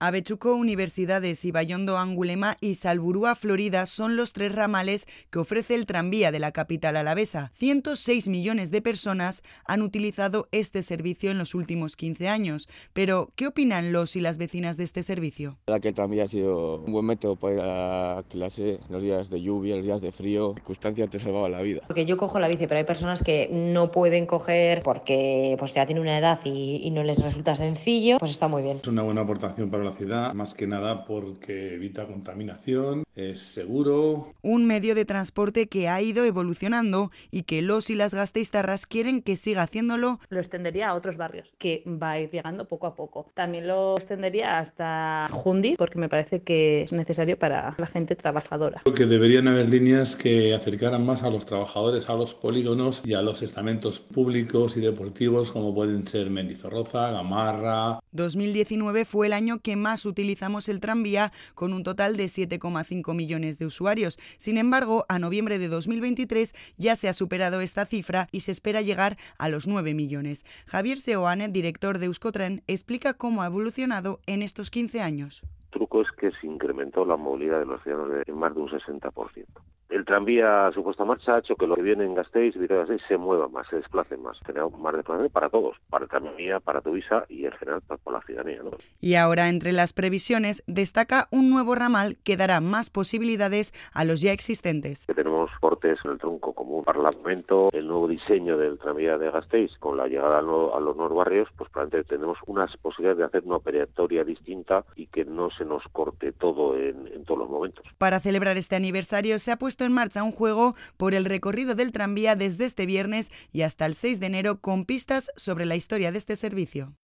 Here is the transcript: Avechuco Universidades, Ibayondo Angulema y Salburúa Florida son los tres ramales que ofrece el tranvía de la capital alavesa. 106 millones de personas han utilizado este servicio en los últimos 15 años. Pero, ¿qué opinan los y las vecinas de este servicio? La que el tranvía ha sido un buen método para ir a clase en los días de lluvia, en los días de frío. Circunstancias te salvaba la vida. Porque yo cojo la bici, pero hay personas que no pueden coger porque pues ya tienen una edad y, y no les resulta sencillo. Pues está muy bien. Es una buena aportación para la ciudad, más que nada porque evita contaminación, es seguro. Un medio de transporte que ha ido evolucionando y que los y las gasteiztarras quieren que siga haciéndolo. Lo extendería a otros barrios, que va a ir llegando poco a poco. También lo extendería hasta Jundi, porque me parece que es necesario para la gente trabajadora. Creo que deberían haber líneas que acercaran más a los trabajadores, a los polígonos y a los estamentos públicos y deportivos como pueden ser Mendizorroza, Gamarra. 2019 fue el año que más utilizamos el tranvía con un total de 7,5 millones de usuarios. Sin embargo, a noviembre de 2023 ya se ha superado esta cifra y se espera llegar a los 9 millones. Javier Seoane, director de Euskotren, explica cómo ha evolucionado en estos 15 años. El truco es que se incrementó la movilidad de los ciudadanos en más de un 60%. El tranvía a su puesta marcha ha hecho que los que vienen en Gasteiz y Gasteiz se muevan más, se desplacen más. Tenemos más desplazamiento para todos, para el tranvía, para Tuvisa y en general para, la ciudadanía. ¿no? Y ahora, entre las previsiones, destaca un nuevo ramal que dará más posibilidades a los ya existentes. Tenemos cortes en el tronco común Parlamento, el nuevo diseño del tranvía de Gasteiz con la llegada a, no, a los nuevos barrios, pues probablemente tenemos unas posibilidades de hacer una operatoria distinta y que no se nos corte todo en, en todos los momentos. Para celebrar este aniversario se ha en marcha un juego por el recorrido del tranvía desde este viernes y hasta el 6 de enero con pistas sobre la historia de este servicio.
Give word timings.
Avechuco 0.00 0.54
Universidades, 0.54 1.44
Ibayondo 1.44 1.98
Angulema 1.98 2.56
y 2.60 2.76
Salburúa 2.76 3.34
Florida 3.34 3.84
son 3.86 4.14
los 4.14 4.32
tres 4.32 4.54
ramales 4.54 5.08
que 5.30 5.40
ofrece 5.40 5.74
el 5.74 5.86
tranvía 5.86 6.30
de 6.30 6.38
la 6.38 6.52
capital 6.52 6.96
alavesa. 6.96 7.50
106 7.56 8.28
millones 8.28 8.70
de 8.70 8.80
personas 8.80 9.42
han 9.64 9.82
utilizado 9.82 10.46
este 10.52 10.84
servicio 10.84 11.32
en 11.32 11.38
los 11.38 11.52
últimos 11.56 11.96
15 11.96 12.28
años. 12.28 12.68
Pero, 12.92 13.32
¿qué 13.34 13.48
opinan 13.48 13.90
los 13.90 14.14
y 14.14 14.20
las 14.20 14.38
vecinas 14.38 14.76
de 14.76 14.84
este 14.84 15.02
servicio? 15.02 15.58
La 15.66 15.80
que 15.80 15.88
el 15.88 15.94
tranvía 15.94 16.22
ha 16.22 16.28
sido 16.28 16.76
un 16.76 16.92
buen 16.92 17.04
método 17.04 17.34
para 17.34 17.54
ir 17.54 17.60
a 17.60 18.22
clase 18.28 18.74
en 18.74 18.92
los 18.92 19.02
días 19.02 19.28
de 19.30 19.42
lluvia, 19.42 19.74
en 19.74 19.78
los 19.78 19.86
días 19.86 20.00
de 20.00 20.12
frío. 20.12 20.54
Circunstancias 20.54 21.10
te 21.10 21.18
salvaba 21.18 21.48
la 21.48 21.60
vida. 21.60 21.80
Porque 21.88 22.06
yo 22.06 22.16
cojo 22.16 22.38
la 22.38 22.46
bici, 22.46 22.68
pero 22.68 22.78
hay 22.78 22.84
personas 22.84 23.20
que 23.20 23.48
no 23.50 23.90
pueden 23.90 24.26
coger 24.26 24.82
porque 24.84 25.56
pues 25.58 25.74
ya 25.74 25.86
tienen 25.86 26.02
una 26.02 26.18
edad 26.18 26.38
y, 26.44 26.82
y 26.84 26.92
no 26.92 27.02
les 27.02 27.20
resulta 27.20 27.56
sencillo. 27.56 28.20
Pues 28.20 28.30
está 28.30 28.46
muy 28.46 28.62
bien. 28.62 28.78
Es 28.80 28.86
una 28.86 29.02
buena 29.02 29.22
aportación 29.22 29.68
para 29.70 29.87
la 29.88 29.96
ciudad, 29.96 30.34
más 30.34 30.54
que 30.54 30.66
nada 30.66 31.04
porque 31.04 31.74
evita 31.74 32.06
contaminación, 32.06 33.04
es 33.14 33.40
seguro. 33.40 34.28
Un 34.42 34.66
medio 34.66 34.94
de 34.94 35.04
transporte 35.04 35.66
que 35.66 35.88
ha 35.88 36.00
ido 36.00 36.24
evolucionando 36.24 37.10
y 37.30 37.42
que 37.42 37.62
los 37.62 37.90
y 37.90 37.94
las 37.94 38.14
gasteiztarras 38.14 38.86
quieren 38.86 39.22
que 39.22 39.36
siga 39.36 39.62
haciéndolo. 39.62 40.20
Lo 40.28 40.38
extendería 40.38 40.90
a 40.90 40.94
otros 40.94 41.16
barrios, 41.16 41.48
que 41.58 41.82
va 41.86 42.12
a 42.12 42.20
ir 42.20 42.30
llegando 42.30 42.66
poco 42.66 42.86
a 42.86 42.94
poco. 42.94 43.30
También 43.34 43.66
lo 43.66 43.96
extendería 43.96 44.58
hasta 44.58 45.28
Jundi, 45.30 45.76
porque 45.76 45.98
me 45.98 46.08
parece 46.08 46.42
que 46.42 46.82
es 46.82 46.92
necesario 46.92 47.38
para 47.38 47.74
la 47.78 47.86
gente 47.86 48.14
trabajadora. 48.14 48.82
Creo 48.84 48.94
que 48.94 49.06
deberían 49.06 49.48
haber 49.48 49.68
líneas 49.68 50.14
que 50.14 50.54
acercaran 50.54 51.04
más 51.04 51.22
a 51.22 51.30
los 51.30 51.46
trabajadores, 51.46 52.08
a 52.08 52.14
los 52.14 52.34
polígonos 52.34 53.02
y 53.04 53.14
a 53.14 53.22
los 53.22 53.42
estamentos 53.42 54.00
públicos 54.00 54.76
y 54.76 54.80
deportivos 54.80 55.52
como 55.52 55.74
pueden 55.74 56.06
ser 56.06 56.30
Mendizorroza, 56.30 57.10
Gamarra. 57.10 58.00
2019 58.12 59.04
fue 59.04 59.26
el 59.26 59.32
año 59.32 59.58
que 59.58 59.76
más 59.78 60.04
utilizamos 60.06 60.68
el 60.68 60.80
tranvía 60.80 61.32
con 61.54 61.72
un 61.72 61.82
total 61.82 62.16
de 62.16 62.24
7,5 62.24 63.14
millones 63.14 63.58
de 63.58 63.66
usuarios. 63.66 64.18
Sin 64.36 64.58
embargo, 64.58 65.06
a 65.08 65.18
noviembre 65.18 65.58
de 65.58 65.68
2023 65.68 66.54
ya 66.76 66.96
se 66.96 67.08
ha 67.08 67.12
superado 67.12 67.60
esta 67.60 67.86
cifra 67.86 68.28
y 68.32 68.40
se 68.40 68.52
espera 68.52 68.82
llegar 68.82 69.16
a 69.38 69.48
los 69.48 69.66
9 69.66 69.94
millones. 69.94 70.44
Javier 70.66 70.98
Seoane, 70.98 71.48
director 71.48 71.98
de 71.98 72.06
Euskotren, 72.06 72.62
explica 72.66 73.14
cómo 73.14 73.42
ha 73.42 73.46
evolucionado 73.46 74.20
en 74.26 74.42
estos 74.42 74.70
15 74.70 75.00
años. 75.00 75.42
El 75.64 75.70
truco 75.70 76.02
es 76.02 76.10
que 76.12 76.30
se 76.32 76.46
incrementó 76.46 77.04
la 77.04 77.16
movilidad 77.16 77.60
de 77.60 77.66
los 77.66 77.82
ciudadanos 77.82 78.22
en 78.26 78.38
más 78.38 78.54
de 78.54 78.60
un 78.60 78.68
60%. 78.68 79.44
El 79.88 80.04
tranvía 80.04 80.66
a 80.66 80.72
su 80.72 80.82
puesta 80.82 81.04
marcha 81.04 81.36
ha 81.36 81.38
hecho 81.38 81.56
que 81.56 81.66
los 81.66 81.76
que 81.76 81.82
vienen 81.82 82.08
en 82.08 82.14
Gasteiz 82.14 82.54
y 82.56 82.66
Gasteiz 82.66 83.00
se 83.08 83.16
muevan 83.16 83.50
más, 83.52 83.66
se 83.68 83.76
desplacen 83.76 84.22
más. 84.22 84.38
Tenemos 84.44 84.78
más 84.78 84.94
desplazamiento 84.94 85.32
para 85.32 85.48
todos, 85.48 85.76
para 85.88 86.04
el 86.04 86.10
tranvía, 86.10 86.60
para 86.60 86.82
Tuvisa 86.82 87.24
y 87.28 87.46
en 87.46 87.52
general 87.52 87.80
para, 87.86 88.18
la 88.18 88.22
ciudadanía. 88.22 88.62
¿no? 88.62 88.72
Y 89.00 89.14
ahora, 89.14 89.48
entre 89.48 89.72
las 89.72 89.94
previsiones, 89.94 90.62
destaca 90.66 91.28
un 91.30 91.48
nuevo 91.48 91.74
ramal 91.74 92.18
que 92.22 92.36
dará 92.36 92.60
más 92.60 92.90
posibilidades 92.90 93.72
a 93.94 94.04
los 94.04 94.20
ya 94.20 94.32
existentes. 94.32 95.06
Tenemos 95.06 95.50
cortes 95.60 95.98
en 96.04 96.12
el 96.12 96.18
tronco 96.18 96.52
común 96.52 96.84
Parlamento, 96.84 97.68
el 97.72 97.86
nuevo 97.86 98.08
diseño 98.08 98.58
del 98.58 98.78
tranvía 98.78 99.18
de 99.18 99.30
Gasteiz 99.30 99.72
con 99.78 99.96
la 99.96 100.06
llegada 100.06 100.38
a, 100.38 100.42
no, 100.42 100.74
a 100.74 100.80
los 100.80 100.96
nuevos 100.96 101.16
barrios, 101.16 101.48
pues 101.56 101.70
probablemente 101.70 102.08
tenemos 102.16 102.38
unas 102.46 102.76
posibilidades 102.76 103.18
de 103.18 103.24
hacer 103.24 103.42
una 103.44 103.56
operatoria 103.56 104.24
distinta 104.24 104.84
y 104.96 105.06
que 105.06 105.24
no 105.24 105.50
se 105.50 105.64
nos 105.64 105.82
corte 105.92 106.32
todo 106.32 106.76
en, 106.76 107.06
en 107.08 107.24
todos 107.24 107.40
los 107.40 107.50
momentos. 107.50 107.84
Para 107.98 108.20
celebrar 108.20 108.56
este 108.56 108.76
aniversario 108.76 109.38
se 109.38 109.52
ha 109.52 109.56
en 109.84 109.92
marcha 109.92 110.22
un 110.22 110.32
juego 110.32 110.74
por 110.96 111.14
el 111.14 111.24
recorrido 111.24 111.74
del 111.74 111.92
tranvía 111.92 112.36
desde 112.36 112.66
este 112.66 112.86
viernes 112.86 113.30
y 113.52 113.62
hasta 113.62 113.86
el 113.86 113.94
6 113.94 114.20
de 114.20 114.26
enero 114.26 114.60
con 114.60 114.84
pistas 114.84 115.30
sobre 115.36 115.66
la 115.66 115.76
historia 115.76 116.12
de 116.12 116.18
este 116.18 116.36
servicio. 116.36 116.96